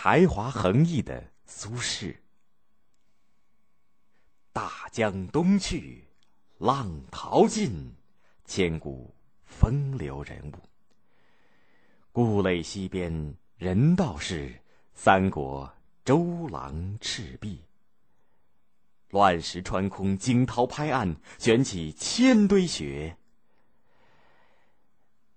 [0.00, 2.14] 才华横溢的苏轼。
[4.52, 6.04] 大江东去，
[6.58, 7.92] 浪淘尽，
[8.44, 9.12] 千古
[9.44, 10.58] 风流人物。
[12.12, 14.62] 故垒西边，人道是
[14.94, 15.68] 三国
[16.04, 17.64] 周郎赤壁。
[19.10, 23.16] 乱石穿空，惊涛拍岸，卷起千堆雪。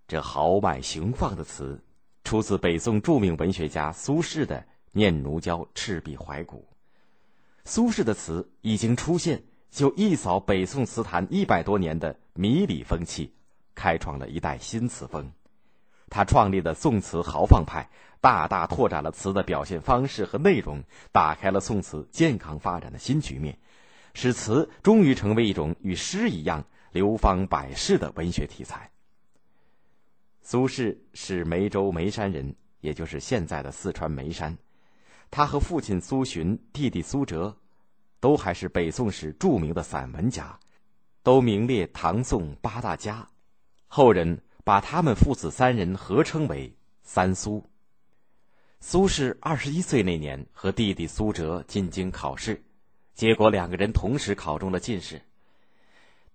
[0.08, 1.84] 这豪迈雄放的词，
[2.24, 4.60] 出自北宋著名文学家苏轼的
[4.92, 6.58] 《念奴娇·赤壁怀古》。
[7.66, 13.34] 苏轼的词一经出现，就一扫北宋词坛一百多年的迷离风气，
[13.76, 15.32] 开创了一代新词风。
[16.10, 17.90] 他创立的宋词豪放派，
[18.20, 23.58] 大大拓展了词的表现方式和内容，打开了宋词健康发展的新局面，
[24.14, 28.92] 使词终于成为一种与诗一样流芳百世的文学题材。
[30.42, 34.58] 苏轼是梅州眉山人，也就是现在的四川眉山。
[35.30, 37.56] 他和父亲苏洵、弟弟苏辙，
[38.20, 40.60] 都还是北宋时著名的散文家，
[41.24, 43.28] 都名列唐宋八大家。
[43.88, 44.42] 后人。
[44.64, 46.72] 把他们父子三人合称为
[47.02, 47.66] “三苏”。
[48.80, 52.64] 苏轼二十一岁那年，和弟弟苏辙进京考试，
[53.16, 55.20] 结果两个人同时考中了进士。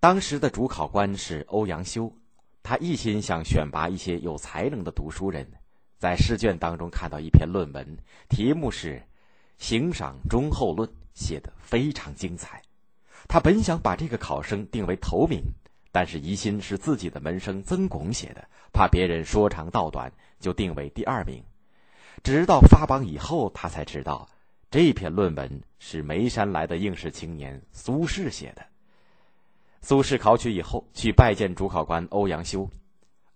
[0.01, 2.13] 当时的主考官是欧阳修，
[2.69, 5.49] 他一心想选拔一些有才能的读书人，
[5.97, 8.95] 在试卷当中看到一篇论文，题目是
[9.57, 12.61] 《行赏忠厚论》，写得非常精彩。
[13.29, 15.41] 他本想把这个考生定为头名。
[15.93, 21.41] 但是疑心是自己的门生曾巩写的，怕别人说长道短，就定为第二名。
[22.21, 24.27] 直到发榜以后，他才知道
[24.69, 28.61] 这篇论文是眉山来的应试青年苏轼写的。
[29.87, 32.69] 苏轼考取以后，去拜见主考官欧阳修。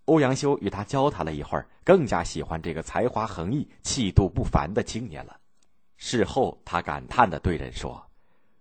[0.04, 5.40] 欧阳修与他交谈了一会儿，更加喜欢这个才华横溢、气度不凡的青年了。
[5.96, 8.04] 事后，他感叹的对人说：“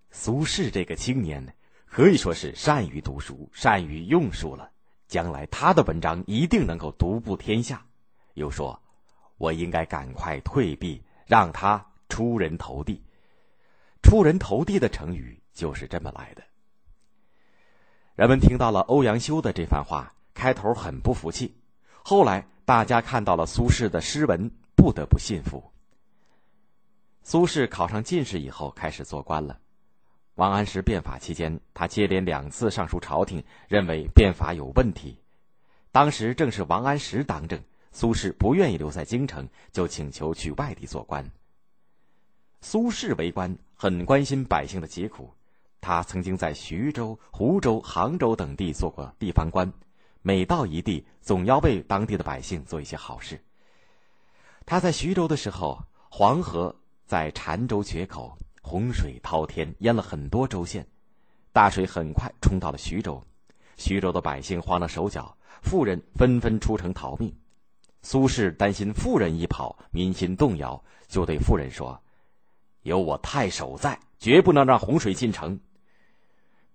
[0.10, 1.46] 苏轼这个青年。”
[1.86, 4.72] 可以说是善于读书、善于用书了。
[5.10, 7.86] 将来他的文章一定能够独步天下。
[8.36, 8.82] 又说
[9.36, 13.04] ：“我应该赶快退避，让他出人头地。”
[14.02, 16.42] 出人头地的成语就是这么来的。
[18.22, 21.56] 人们听到了欧阳修的这番话，开头很不服气，
[22.04, 25.72] 后来大家看到了苏轼的诗文，不得不信服。
[27.24, 29.58] 苏轼考上进士以后，开始做官了。
[30.36, 35.18] 王安石变法期间，他接连两次上书朝廷，认为变法有问题。
[35.92, 37.60] 当时正是王安石当政，
[37.92, 41.28] 苏轼不愿意留在京城，就请求去外地做官。
[42.62, 45.34] 苏轼为官很关心百姓的疾苦，
[45.82, 49.74] 他曾经在徐州、湖州、杭州等地做过地方官，
[50.22, 53.44] 每到一地，总要为当地的百姓做一些好事。
[54.66, 56.74] 他在徐州的时候，黄河
[57.06, 58.38] 在澶州决口。
[58.64, 60.88] 洪水滔天，淹了很多州县，
[61.52, 63.22] 大水很快冲到了徐州，
[63.76, 67.36] 徐州的百姓慌了手脚，富人纷纷出城逃命。
[68.04, 72.00] 苏轼担心富人一跑，民心动摇，就对富人说
[72.84, 75.60] ：“有我太守在，绝不能让洪水进城。”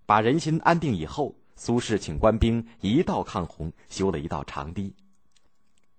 [0.06, 4.94] 把人心安定以后，苏轼请官兵一道抗洪，修了一道长堤。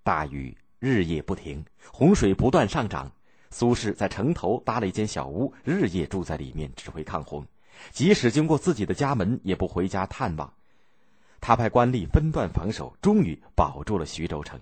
[0.02, 3.12] 大雨日夜不停，洪水不断上涨。
[3.50, 7.46] 苏轼在城头搭了一间小屋，日夜住在里面指挥抗洪，
[7.90, 10.52] 即使经过自己的家门，也不回家探望。
[11.40, 14.58] 他派官吏分段防守，终于保住了徐州城。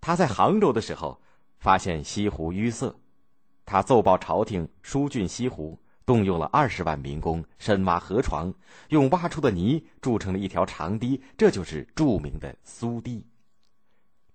[0.00, 1.20] 他在杭州的时候，
[1.58, 2.94] 发现西湖淤塞，
[3.64, 5.78] 他奏报朝廷疏浚西湖，
[6.10, 8.52] 动用了二十万民工深挖河床，
[8.88, 13.24] 用挖出的泥筑成了一条长堤，这就是著名的苏堤。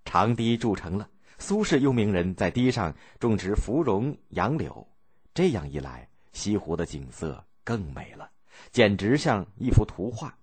[0.02, 1.06] 长堤筑成了。
[1.38, 4.88] 苏轼又命人在堤上种植芙蓉、杨柳，
[5.34, 8.30] 这样一来，西湖的景色更美了，
[8.72, 10.34] 简直像一幅图画。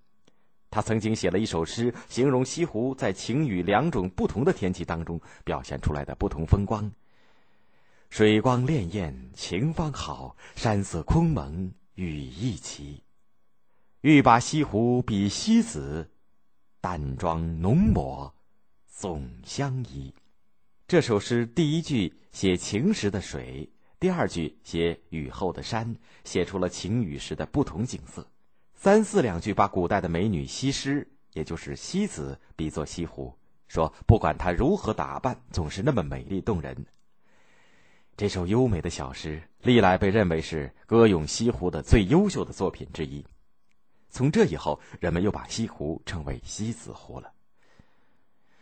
[0.69, 6.91] 他曾经写了一首诗，形容西湖在晴雨两种不同的天气当中表现出来的不同风光：
[8.15, 13.01] 水光潋滟晴方好，山色空蒙雨亦奇。
[14.01, 16.07] 欲把西湖比西子，
[16.79, 18.31] 淡妆浓抹
[18.85, 20.13] 总相宜。
[20.87, 23.67] 这首诗第一句写晴时的水，
[23.99, 28.23] 第二句写雨后的山，写出了晴雨时的不同景色。
[28.75, 33.35] 三四两句把古代的美女西施，也就是西子，比作西湖，
[33.67, 36.85] 说不管她如何打扮，总是那么美丽动人。
[38.15, 43.25] 这首优美的小诗，历来被认为是歌咏西湖的最优秀的作品之一。
[44.09, 47.31] 从这以后，人们又把西湖称为西子湖了。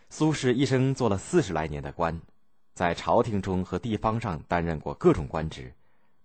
[0.09, 2.17] 苏轼一生做了四十来年的官，
[2.73, 5.73] 在朝廷中和地方上担任过各种官职，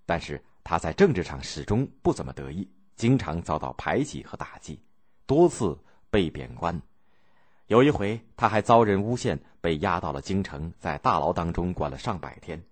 [0.05, 4.81] 但是他在政治上始终不怎么得意，经常遭到排挤和打击，
[5.27, 5.77] 多次
[6.11, 6.81] 被贬官。
[7.67, 12.63] 有一回，他还遭人诬陷，被押到了京城，在大牢当中关了上百天。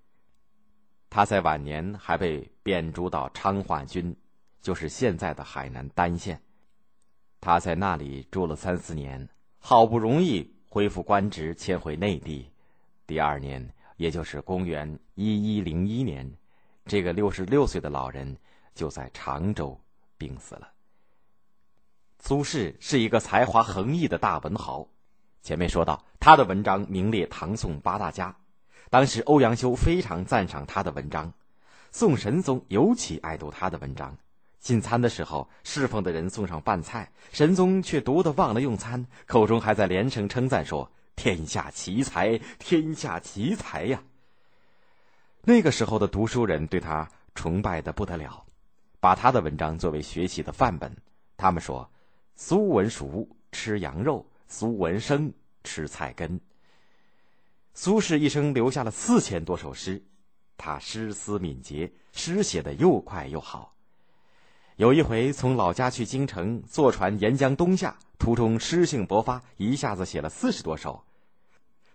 [1.15, 4.17] 他在晚年还被贬逐到昌化军，
[4.61, 6.43] 就是现在的海南儋县。
[7.41, 9.29] 他在那里住了三四年，
[9.61, 12.51] 好不容易恢复官职，迁回内地。
[13.07, 13.65] 第二年，
[13.97, 16.29] 也就是公元一一零一年，
[16.85, 18.37] 这个六十六岁的老人
[18.75, 19.81] 就在常州
[20.19, 20.69] 病死了。
[22.19, 24.89] 苏轼是一个才华横溢的大文豪，
[25.43, 28.37] 前面说到他的文章名列唐宋八大家，
[28.91, 31.33] 当时欧阳修非常赞赏他的文章，
[31.91, 34.17] 宋神宗尤其爱读他的文章。
[34.61, 44.03] 进餐的时候，侍奉的人送上饭菜，神宗却读得忘了用餐，口中还在连声称赞说：“天下奇才，天下奇才呀！”
[45.43, 48.45] 那个时候的读书人对他崇拜的不得了，
[49.01, 50.95] 把他的文章作为学习的范本。
[51.37, 51.89] 他们说。
[52.37, 55.33] 苏文熟吃羊肉，苏文生
[55.63, 56.41] 吃菜根。
[57.77, 60.01] 苏轼一生留下了四千多首诗，
[60.57, 63.75] 他诗思敏捷，诗写的又快又好。
[64.77, 71.05] 有一回从老家去京城，坐船沿江东下，途中诗兴勃发，一下子写了四十多首。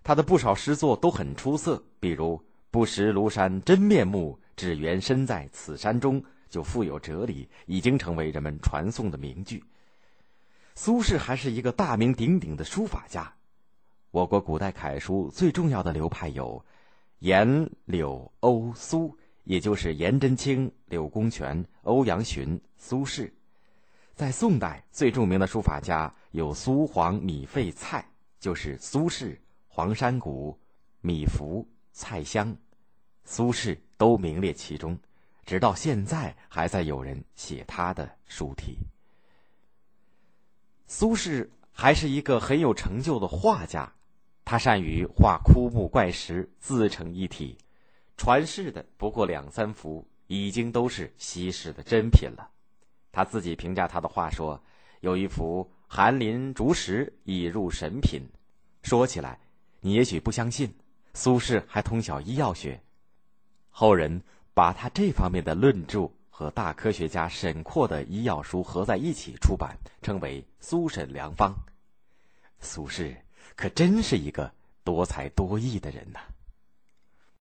[0.03, 9.63] 他的不少诗作都很出色，比如“不识庐山真面目，只缘身在此山中”，就富有哲理，已经成为人们传颂的名句。
[10.75, 13.33] 苏轼还是一个大名鼎鼎的书法家。
[14.11, 16.65] 我国古代楷书最重要的流派有
[17.19, 23.31] 颜、柳、欧、苏，也就是颜真卿、柳公权、欧阳询、苏轼。
[24.15, 28.03] 在宋代，最著名的书法家有苏黄米费蔡，
[28.39, 30.59] 就是苏轼、黄山谷、
[31.01, 32.57] 米芾、蔡襄，
[33.23, 34.97] 苏轼都名列其中，
[35.45, 38.79] 直到现在还在有人写他的书体。
[40.87, 43.93] 苏轼还是一个很有成就的画家，
[44.49, 47.55] 他善于画枯木怪石，自成一体。
[48.17, 52.49] 传世的不过两三幅，已经都是稀世的珍品了。
[53.11, 54.59] 他自己评价他的画说
[55.01, 58.23] ：“有一幅寒林竹石，已入神品。”
[58.81, 59.39] 说起来，
[59.81, 60.73] 你也许不相信，
[61.13, 62.81] 苏轼还通晓医药学。
[63.69, 64.19] 后人
[64.55, 66.09] 把他这方面的论著。
[66.31, 71.53] 和大科学家沈括的医药书合在一起出版，称为《苏沈良方》。
[72.61, 73.15] 苏轼
[73.59, 74.49] 可真是一个
[74.85, 76.21] 多才多艺的人呐。